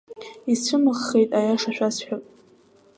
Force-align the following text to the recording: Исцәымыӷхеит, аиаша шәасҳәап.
Исцәымыӷхеит, 0.51 1.29
аиаша 1.39 1.71
шәасҳәап. 1.75 2.23